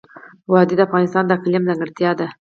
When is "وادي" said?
0.51-0.75